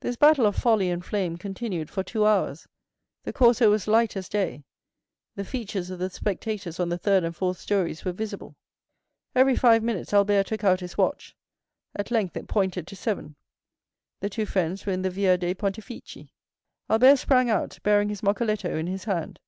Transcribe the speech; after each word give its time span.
This 0.00 0.16
battle 0.16 0.44
of 0.44 0.56
folly 0.56 0.90
and 0.90 1.02
flame 1.02 1.38
continued 1.38 1.88
for 1.88 2.02
two 2.02 2.26
hours; 2.26 2.68
the 3.22 3.32
Corso 3.32 3.70
was 3.70 3.88
light 3.88 4.14
as 4.14 4.28
day; 4.28 4.62
the 5.36 5.44
features 5.46 5.88
of 5.88 5.98
the 5.98 6.10
spectators 6.10 6.78
on 6.78 6.90
the 6.90 6.98
third 6.98 7.24
and 7.24 7.34
fourth 7.34 7.56
stories 7.58 8.04
were 8.04 8.12
visible. 8.12 8.56
Every 9.34 9.56
five 9.56 9.82
minutes 9.82 10.12
Albert 10.12 10.48
took 10.48 10.64
out 10.64 10.80
his 10.80 10.98
watch; 10.98 11.34
at 11.96 12.10
length 12.10 12.36
it 12.36 12.46
pointed 12.46 12.86
to 12.88 12.94
seven. 12.94 13.36
The 14.20 14.28
two 14.28 14.44
friends 14.44 14.84
were 14.84 14.92
in 14.92 15.00
the 15.00 15.08
Via 15.08 15.38
dei 15.38 15.54
Pontefici. 15.54 16.28
Albert 16.90 17.16
sprang 17.16 17.48
out, 17.48 17.78
bearing 17.82 18.10
his 18.10 18.20
moccoletto 18.20 18.76
in 18.78 18.86
his 18.86 19.04
hand. 19.04 19.40